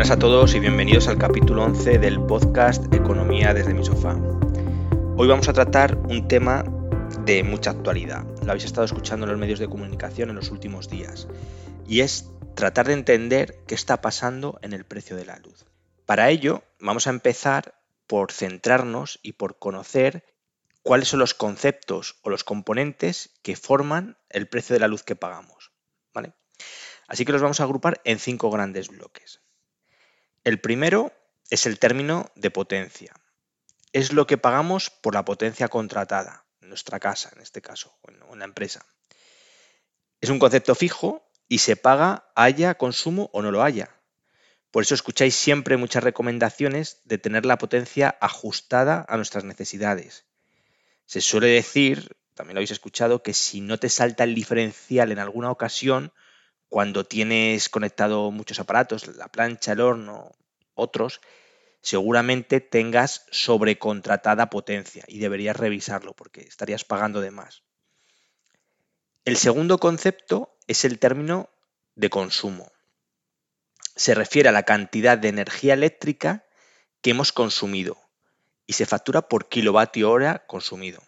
[0.00, 4.14] Buenas a todos y bienvenidos al capítulo 11 del podcast Economía desde mi sofá.
[5.18, 6.64] Hoy vamos a tratar un tema
[7.26, 8.24] de mucha actualidad.
[8.42, 11.28] Lo habéis estado escuchando en los medios de comunicación en los últimos días.
[11.86, 15.66] Y es tratar de entender qué está pasando en el precio de la luz.
[16.06, 17.74] Para ello, vamos a empezar
[18.06, 20.24] por centrarnos y por conocer
[20.82, 25.14] cuáles son los conceptos o los componentes que forman el precio de la luz que
[25.14, 25.72] pagamos.
[26.14, 26.32] ¿vale?
[27.06, 29.42] Así que los vamos a agrupar en cinco grandes bloques.
[30.50, 31.12] El primero
[31.48, 33.14] es el término de potencia.
[33.92, 38.32] Es lo que pagamos por la potencia contratada, en nuestra casa en este caso, o
[38.32, 38.84] en la empresa.
[40.20, 43.94] Es un concepto fijo y se paga haya consumo o no lo haya.
[44.72, 50.24] Por eso escucháis siempre muchas recomendaciones de tener la potencia ajustada a nuestras necesidades.
[51.06, 55.20] Se suele decir, también lo habéis escuchado, que si no te salta el diferencial en
[55.20, 56.12] alguna ocasión,
[56.68, 60.32] cuando tienes conectado muchos aparatos, la plancha, el horno,
[60.80, 61.20] otros,
[61.82, 67.62] seguramente tengas sobrecontratada potencia y deberías revisarlo porque estarías pagando de más.
[69.24, 71.50] El segundo concepto es el término
[71.94, 72.72] de consumo.
[73.96, 76.44] Se refiere a la cantidad de energía eléctrica
[77.02, 77.98] que hemos consumido
[78.66, 81.02] y se factura por kilovatio hora consumido.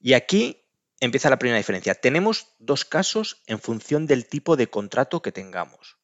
[0.00, 0.64] Y aquí
[1.00, 1.94] empieza la primera diferencia.
[1.94, 5.96] Tenemos dos casos en función del tipo de contrato que tengamos.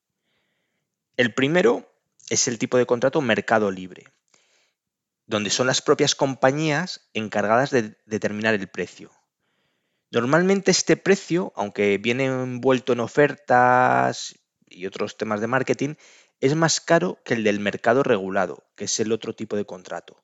[1.17, 1.94] El primero
[2.31, 4.05] es el tipo de contrato mercado libre,
[5.27, 9.11] donde son las propias compañías encargadas de determinar el precio.
[10.11, 15.95] Normalmente este precio, aunque viene envuelto en ofertas y otros temas de marketing,
[16.41, 20.23] es más caro que el del mercado regulado, que es el otro tipo de contrato.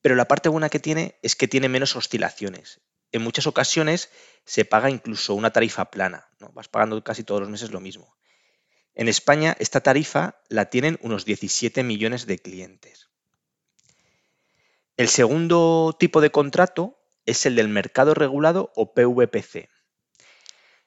[0.00, 2.80] Pero la parte buena que tiene es que tiene menos oscilaciones
[3.12, 4.10] en muchas ocasiones
[4.44, 6.50] se paga incluso una tarifa plana, ¿no?
[6.52, 8.16] vas pagando casi todos los meses lo mismo.
[8.96, 13.10] En España esta tarifa la tienen unos 17 millones de clientes.
[14.96, 19.68] El segundo tipo de contrato es el del mercado regulado o PVPC.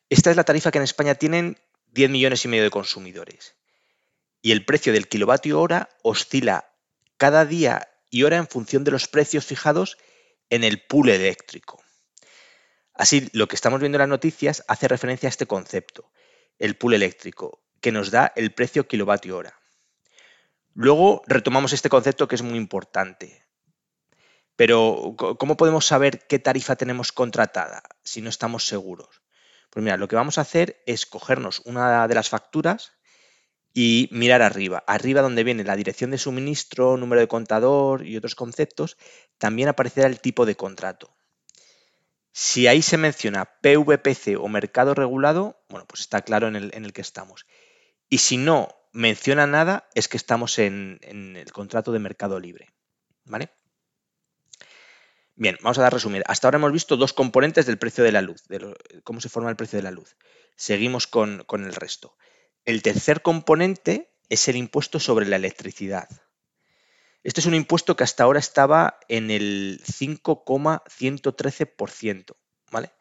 [0.09, 1.59] Esta es la tarifa que en España tienen
[1.91, 3.55] 10 millones y medio de consumidores.
[4.41, 6.73] Y el precio del kilovatio hora oscila
[7.17, 9.99] cada día y hora en función de los precios fijados
[10.49, 11.79] en el pool eléctrico.
[12.95, 16.11] Así, lo que estamos viendo en las noticias hace referencia a este concepto,
[16.57, 19.59] el pool eléctrico, que nos da el precio kilovatio hora.
[20.73, 23.45] Luego retomamos este concepto que es muy importante.
[24.55, 29.21] Pero, ¿cómo podemos saber qué tarifa tenemos contratada si no estamos seguros?
[29.69, 32.93] Pues mira, lo que vamos a hacer es cogernos una de las facturas
[33.73, 34.83] y mirar arriba.
[34.87, 38.97] Arriba donde viene la dirección de suministro, número de contador y otros conceptos,
[39.37, 41.15] también aparecerá el tipo de contrato.
[42.31, 47.01] Si ahí se menciona PVPC o mercado regulado, bueno, pues está claro en el, que
[47.01, 47.45] estamos.
[48.09, 52.69] Y si no menciona nada, es que estamos en, el contrato de mercado libre.
[53.25, 53.51] ¿Vale?
[55.35, 56.23] Bien, vamos a dar resumir.
[56.25, 58.43] Hasta ahora hemos visto dos componentes del precio de la luz,
[59.03, 60.17] cómo se forma el precio de la luz.
[60.55, 62.17] Seguimos con el resto.
[62.65, 66.09] El tercer componente es el impuesto sobre la electricidad.
[67.23, 72.35] Este es un impuesto que hasta ahora estaba en el 5,113%,
[72.71, 72.93] ¿vale?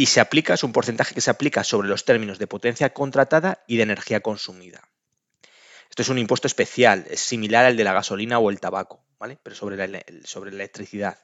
[0.00, 3.62] Y se aplica, es un porcentaje que se aplica sobre los términos de potencia contratada
[3.66, 4.88] y de energía consumida.
[5.90, 9.38] Esto es un impuesto especial, es similar al de la gasolina o el tabaco, ¿vale?
[9.42, 10.02] Pero sobre la,
[10.48, 11.18] electricidad.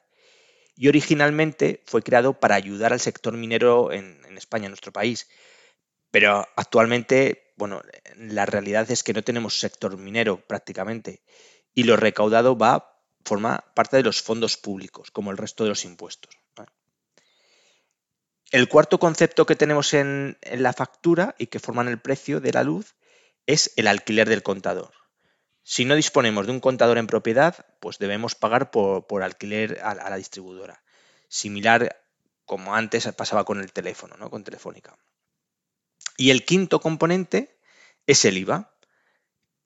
[0.75, 5.27] Y originalmente fue creado para ayudar al sector minero en, en España, en nuestro país.
[6.11, 7.81] Pero actualmente, bueno,
[8.15, 11.23] la realidad es que no tenemos sector minero prácticamente
[11.73, 15.87] y lo recaudado va, forma parte de los fondos públicos, como el resto de los
[15.87, 16.46] impuestos.
[18.51, 22.63] El cuarto concepto que tenemos en, la factura y que forman el precio de la
[22.63, 22.95] luz
[23.47, 24.93] es el alquiler del contador.
[25.63, 30.17] Si no disponemos de un contador en propiedad, pues debemos pagar por, alquiler a, la
[30.17, 30.83] distribuidora.
[31.29, 32.05] Similar
[32.45, 34.31] como antes pasaba con el teléfono, ¿no?
[34.31, 34.97] con Telefónica.
[36.17, 37.59] Y el quinto componente
[38.07, 38.73] es el IVA,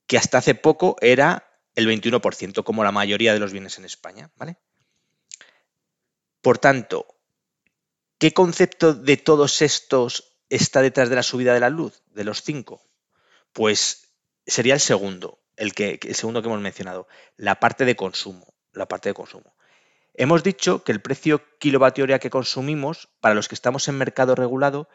[0.07, 4.31] que hasta hace poco era el 21%, como la mayoría de los bienes en España.
[4.35, 4.57] ¿vale?
[6.41, 7.20] Por tanto,
[8.21, 12.43] ¿qué concepto de todos estos está detrás de la subida de la luz, de los
[12.43, 12.83] cinco?
[13.51, 14.13] Pues
[14.45, 18.53] sería el segundo, el, que, el segundo que hemos mencionado, la parte de consumo.
[18.73, 19.55] La parte de consumo.
[20.13, 24.35] Hemos dicho que el precio kilovatio hora que consumimos, para los que estamos en mercado
[24.35, 24.87] regulado,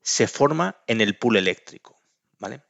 [0.00, 2.00] se forma en el pool eléctrico.
[2.38, 2.62] ¿vale?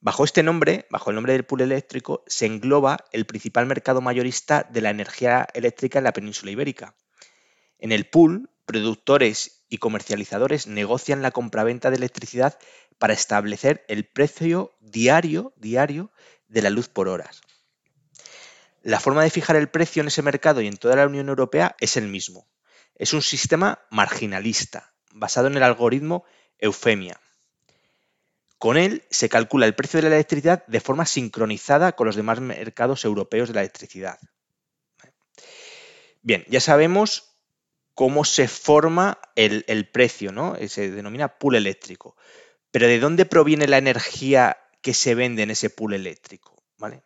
[0.00, 4.66] Bajo este nombre, bajo el nombre del pool eléctrico, se engloba el principal mercado mayorista
[4.70, 6.94] de la energía eléctrica en la península ibérica.
[7.78, 12.58] En el pool, productores y comercializadores negocian la compraventa de electricidad
[12.98, 16.10] para establecer el precio diario, diario
[16.48, 17.40] de la luz por horas.
[18.82, 21.76] La forma de fijar el precio en ese mercado y en toda la Unión Europea
[21.80, 22.48] es el mismo.
[22.94, 26.24] Es un sistema marginalista, basado en el algoritmo
[26.58, 27.20] Eufemia.
[28.58, 32.40] Con él se calcula el precio de la electricidad de forma sincronizada con los demás
[32.40, 34.18] mercados europeos de la electricidad.
[36.22, 37.27] Bien, ya sabemos
[37.98, 40.54] cómo se forma el, precio, ¿no?
[40.68, 42.16] Se denomina pool eléctrico.
[42.70, 46.62] Pero ¿de dónde proviene la energía que se vende en ese pool eléctrico?
[46.76, 47.02] ¿Vale?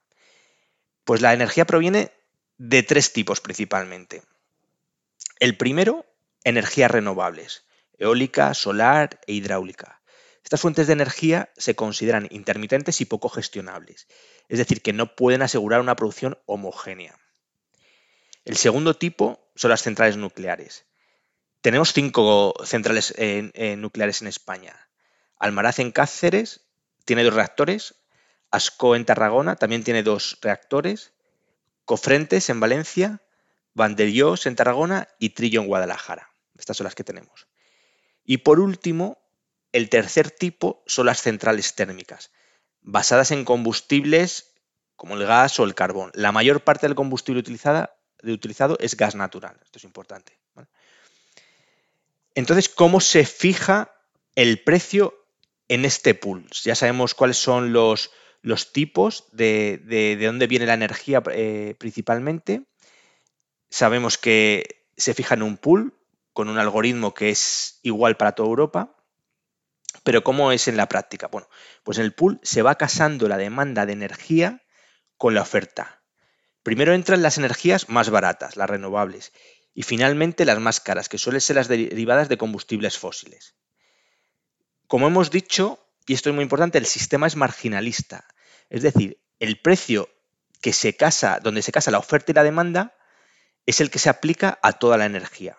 [1.04, 2.12] Pues la energía proviene
[2.58, 4.22] de tres tipos principalmente.
[5.40, 6.04] El primero,
[6.44, 7.64] energías renovables,
[7.96, 10.02] eólica, solar e hidráulica.
[10.44, 14.08] Estas fuentes de energía se consideran intermitentes y poco gestionables,
[14.50, 17.21] es decir, que no pueden asegurar una producción homogénea.
[18.44, 20.84] El segundo tipo son las centrales nucleares.
[21.60, 23.14] Tenemos cinco centrales
[23.76, 24.88] nucleares en España.
[25.38, 26.66] Almaraz en Cáceres
[27.04, 27.94] tiene dos reactores,
[28.50, 31.12] Asco en Tarragona también tiene dos reactores,
[31.84, 33.22] Cofrentes en Valencia,
[33.74, 36.30] Vandellós en Tarragona y Trillo en Guadalajara.
[36.58, 37.48] Estas son las que tenemos.
[38.24, 39.18] Y por último,
[39.72, 42.30] el tercer tipo son las centrales térmicas,
[42.82, 44.54] basadas en combustibles
[44.96, 46.10] como el gas o el carbón.
[46.14, 47.42] La mayor parte del combustible
[48.22, 49.56] utilizado es gas natural.
[49.64, 50.38] Esto es importante.
[52.34, 53.94] Entonces, ¿cómo se fija
[54.34, 55.14] el precio
[55.68, 56.46] en este pool?
[56.62, 58.10] Ya sabemos cuáles son los,
[58.40, 62.64] los tipos de, de, dónde viene la energía eh, principalmente.
[63.70, 65.94] Sabemos que se fija en un pool
[66.32, 68.96] con un algoritmo que es igual para toda Europa.
[70.04, 71.28] Pero ¿cómo es en la práctica?
[71.28, 71.48] Bueno,
[71.84, 74.62] pues en el pool se va casando la demanda de energía
[75.16, 76.01] con la oferta.
[76.62, 79.32] Primero entran las energías más baratas, las renovables,
[79.74, 83.54] y finalmente las más caras, que suelen ser las derivadas de combustibles fósiles.
[84.86, 88.26] Como hemos dicho, y esto es muy importante, el sistema es marginalista.
[88.68, 90.08] Es decir, el precio
[90.60, 92.96] que se casa, donde se casa la oferta y la demanda,
[93.66, 95.56] es el que se aplica a toda la energía.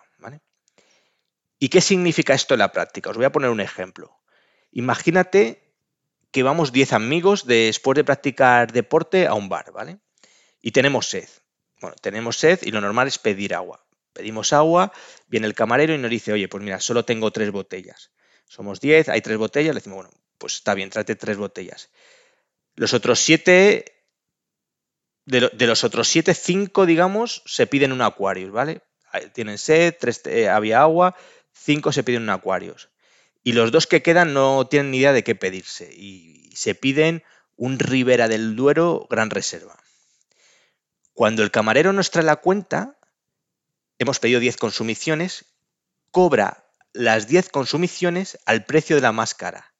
[1.58, 3.08] ¿Y qué significa esto en la práctica?
[3.08, 4.18] Os voy a poner un ejemplo.
[4.72, 5.72] Imagínate
[6.30, 9.98] que vamos 10 amigos después de practicar deporte a un bar, ¿vale?
[10.64, 11.28] Y tenemos sed.
[11.82, 13.84] Bueno, tenemos sed y lo normal es pedir agua.
[14.14, 14.94] Pedimos agua,
[15.26, 18.12] viene el camarero y nos dice, oye, pues mira, solo tengo tres botellas.
[18.48, 21.90] Somos 10, hay tres botellas, le decimos, bueno, pues está bien, trate tres botellas.
[22.76, 24.06] Los otros siete,
[25.26, 28.80] de, los otros siete, cinco, digamos, se piden un Aquarius, ¿vale?
[29.34, 31.14] Tienen sed, tres, eh, había agua,
[31.52, 32.88] cinco se piden un Aquarius.
[33.42, 37.22] Y los dos que quedan no tienen ni idea de qué pedirse y se piden
[37.54, 39.83] un Ribera del Duero Gran Reserva.
[41.14, 42.98] Cuando el camarero nos trae la cuenta,
[43.98, 45.46] hemos pedido 10 consumiciones,
[46.10, 49.72] cobra las 10 consumiciones al precio de la más cara.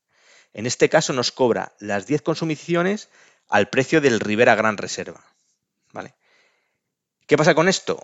[0.52, 3.08] En este caso nos cobra las 10 consumiciones
[3.48, 5.24] al precio del Ribera Gran Reserva.
[5.92, 6.14] ¿Vale?
[7.26, 8.00] ¿Qué pasa con esto?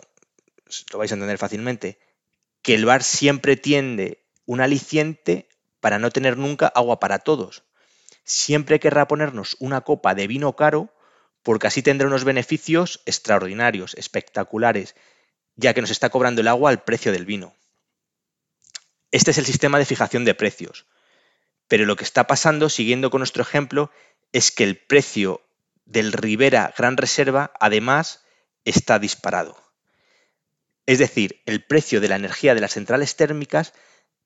[0.93, 2.00] Lo vais a entender fácilmente.
[2.62, 7.62] Que el bar siempre tiende un aliciente para no tener nunca agua para todos.
[8.25, 10.93] Siempre querrá ponernos una copa de vino caro
[11.42, 14.94] porque así tendrá unos beneficios extraordinarios, espectaculares,
[15.56, 17.54] ya que nos está cobrando el agua al precio del vino.
[19.11, 20.87] Este es el sistema de fijación de precios.
[21.68, 23.90] Pero lo que está pasando, siguiendo con nuestro ejemplo,
[24.32, 25.42] es que el precio
[25.85, 28.25] del Ribera Gran Reserva además
[28.64, 29.56] está disparado.
[30.87, 33.73] Es decir, el precio de la energía de las centrales térmicas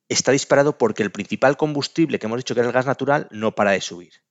[0.09, 3.55] está disparado porque el principal combustible que hemos dicho que es el gas natural no
[3.55, 4.24] para de subir.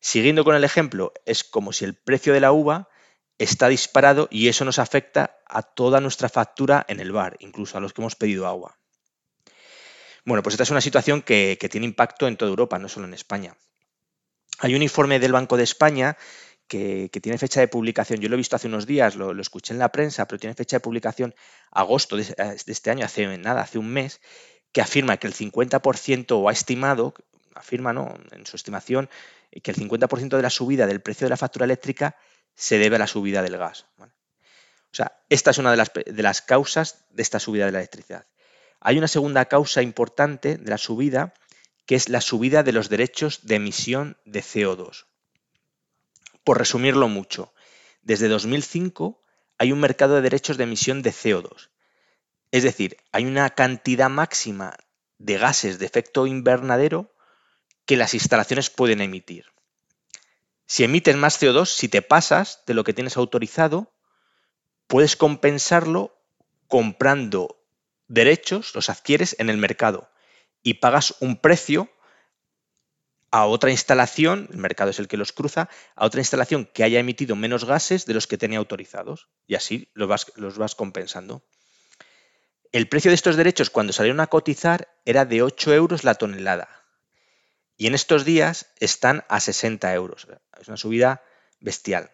[0.00, 2.88] Siguiendo con el ejemplo, es como si el precio de la uva
[3.38, 7.80] está disparado y eso nos afecta a toda nuestra factura en el bar, incluso a
[7.80, 8.78] los que hemos pedido agua.
[10.24, 13.14] Bueno, pues esta es una situación que, tiene impacto en toda Europa, no solo en
[13.14, 13.56] España.
[14.58, 16.16] Hay un informe del Banco de España
[16.66, 19.78] que, tiene fecha de publicación, yo lo he visto hace unos días, lo, escuché en
[19.78, 21.34] la prensa, pero tiene fecha de publicación
[21.70, 24.20] agosto de, de este año, hace nada, hace un mes,
[24.72, 27.14] que afirma que el 50% o ha estimado,
[27.54, 28.14] afirma ¿no?
[28.32, 29.08] en su estimación,
[29.62, 32.16] que el 50% de la subida del precio de la factura eléctrica
[32.54, 33.86] se debe a la subida del gas.
[33.98, 37.78] O sea, esta es una de las, de las causas de esta subida de la
[37.78, 38.26] electricidad.
[38.80, 41.34] Hay una segunda causa importante de la subida
[41.86, 45.06] que es la subida de los derechos de emisión de CO2.
[46.44, 47.52] Por resumirlo mucho,
[48.02, 49.22] desde 2005
[49.58, 51.70] hay un mercado de derechos de emisión de CO2.
[52.50, 54.76] Es decir, hay una cantidad máxima
[55.18, 57.14] de gases de efecto invernadero
[57.86, 59.46] que las instalaciones pueden emitir.
[60.66, 63.92] Si emites más CO2, si te pasas de lo que tienes autorizado,
[64.88, 66.18] puedes compensarlo
[66.66, 67.64] comprando
[68.08, 70.10] derechos, los adquieres en el mercado
[70.62, 71.88] y pagas un precio
[73.30, 76.98] a otra instalación, el mercado es el que los cruza, a otra instalación que haya
[76.98, 81.44] emitido menos gases de los que tenía autorizados y así los vas, los vas compensando.
[82.72, 86.75] El precio de estos derechos cuando salieron a cotizar era de 8 euros la tonelada
[87.76, 90.26] y en estos días están a 60 euros.
[90.60, 91.22] Es una subida
[91.60, 92.10] bestial.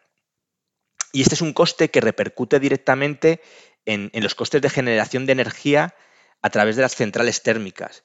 [1.12, 3.40] Y este es un coste que repercute directamente
[3.84, 5.94] en, los costes de generación de energía
[6.40, 8.04] a través de las centrales térmicas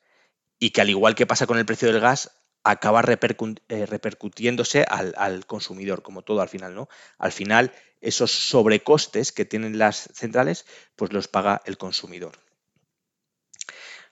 [0.60, 2.32] y que al igual que pasa con el precio del gas,
[2.64, 6.90] acaba eh, repercutiéndose al, consumidor, como todo al final, ¿no?
[7.18, 7.72] Al final,
[8.02, 12.40] esos sobrecostes que tienen las centrales, pues los paga el consumidor.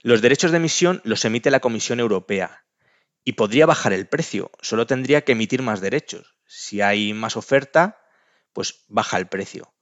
[0.01, 2.64] Los derechos de emisión los emite la Comisión Europea
[3.25, 6.35] y podría bajar el precio, solo tendría que emitir más derechos.
[6.45, 7.99] Si hay más oferta,
[8.53, 9.73] pues baja el precio.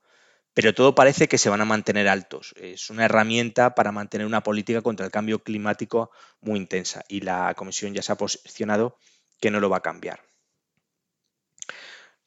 [0.54, 2.54] Pero todo parece que se van a mantener altos.
[2.58, 7.54] Es una herramienta para mantener una política contra el cambio climático muy intensa y la
[7.56, 8.98] Comisión ya se ha posicionado
[9.42, 10.22] que no lo va a cambiar.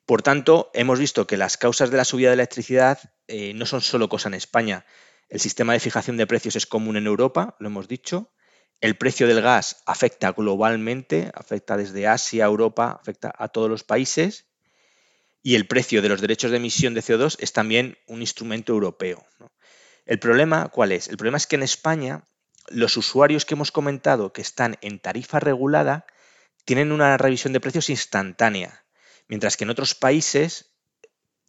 [0.04, 3.80] Por tanto, hemos visto que las causas de la subida de electricidad eh, no son
[3.80, 4.84] solo cosa en España.
[5.28, 8.32] El sistema de fijación de precios es común en Europa, lo hemos dicho.
[8.80, 13.84] El precio del gas afecta globalmente, afecta desde Asia a Europa, afecta a todos los
[13.84, 14.46] países.
[15.42, 19.24] Y el precio de los derechos de emisión de CO2 es también un instrumento europeo.
[20.04, 21.08] El problema, ¿cuál es?
[21.08, 22.24] El problema es que en España
[22.68, 26.04] los usuarios que hemos comentado que están en tarifa regulada
[26.64, 28.84] tienen una revisión de precios instantánea,
[29.28, 30.75] mientras que en otros países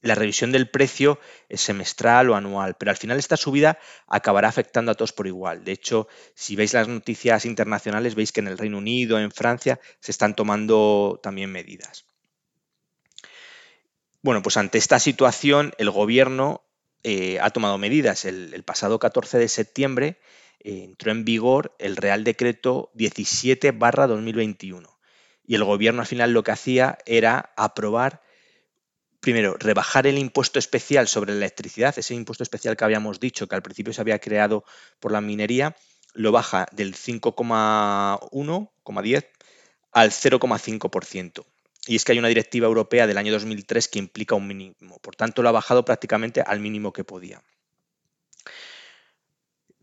[0.01, 4.91] la revisión del precio es semestral o anual, pero al final esta subida acabará afectando
[4.91, 5.63] a todos por igual.
[5.63, 9.79] De hecho, si veis las noticias internacionales, veis que en el Reino Unido, en Francia,
[9.99, 12.05] se están tomando también medidas.
[14.21, 16.63] Bueno, pues ante esta situación, el gobierno
[17.03, 18.25] eh, ha tomado medidas.
[18.25, 20.19] El, pasado 14 de septiembre
[20.59, 24.97] eh, entró en vigor el Real Decreto 17 2021
[25.47, 28.21] y el gobierno al final lo que hacía era aprobar
[29.27, 33.55] primero, rebajar el impuesto especial sobre la electricidad, ese impuesto especial que habíamos dicho que
[33.55, 34.63] al principio se había creado
[35.01, 35.75] por la minería,
[36.13, 39.27] lo baja del 5,1,10
[39.91, 41.45] al 0,5%.
[41.87, 44.97] Y es que hay una directiva europea del año 2003 que implica un mínimo.
[44.99, 47.43] Por tanto, lo ha bajado prácticamente al mínimo que podía.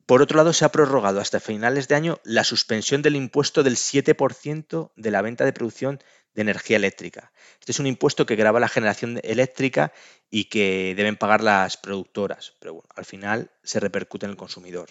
[0.07, 3.77] Por otro lado, se ha prorrogado hasta finales de año la suspensión del impuesto del
[3.77, 6.03] 7% de la venta de producción
[6.35, 7.33] de energía eléctrica.
[7.61, 9.93] Este es un impuesto que graba la generación eléctrica
[10.31, 14.91] y que deben pagar las productoras, pero bueno, al final se repercute en el consumidor.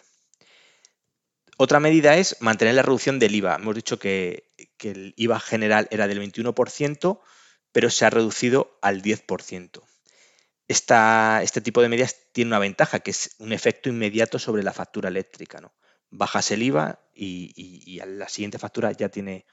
[1.58, 3.56] Otra medida es mantener la reducción del IVA.
[3.56, 7.22] Hemos dicho que, el IVA general era del 21%,
[7.72, 9.82] pero se ha reducido al 10%.
[10.68, 15.10] este tipo de medidas tiene una ventaja, que es un efecto inmediato sobre la factura
[15.10, 15.62] eléctrica.
[15.62, 15.74] ¿no?
[16.10, 19.46] Bajas el IVA y, y a la siguiente factura ya tiene,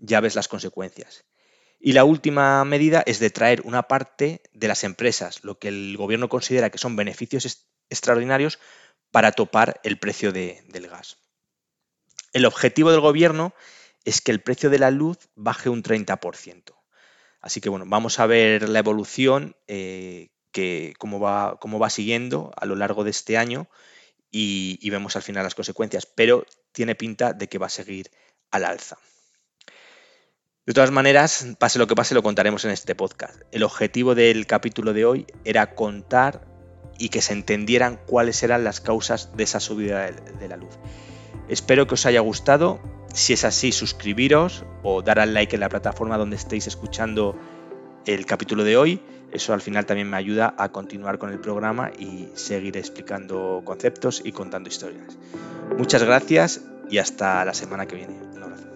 [0.00, 1.24] ya ves las consecuencias.
[1.78, 5.96] Y la última medida es de traer una parte de las empresas, lo que el
[5.96, 8.58] gobierno considera que son beneficios extraordinarios
[9.10, 11.18] para topar el precio del gas.
[12.32, 13.54] El objetivo del gobierno
[14.04, 16.74] es que el precio de la luz baje un 30%.
[17.40, 22.52] Así que bueno, vamos a ver la evolución, eh, que, cómo, va, cómo va siguiendo
[22.56, 23.68] a lo largo de este año
[24.30, 28.10] y, y vemos al final las consecuencias, pero tiene pinta de que va a seguir
[28.50, 28.98] al alza.
[30.66, 33.40] De todas maneras, pase lo que pase, lo contaremos en este podcast.
[33.50, 36.46] El objetivo del capítulo de hoy era contar
[36.98, 40.78] y que se entendieran cuáles eran las causas de esa subida de la luz.
[41.48, 42.78] Espero que os haya gustado.
[43.14, 47.36] Si es así, suscribiros o dar al like en la plataforma donde estéis escuchando
[48.06, 49.02] el capítulo de hoy.
[49.32, 54.20] Eso al final también me ayuda a continuar con el programa y seguir explicando conceptos
[54.24, 55.16] y contando historias.
[55.78, 58.14] Muchas gracias y hasta la semana que viene.
[58.34, 58.69] Un abrazo.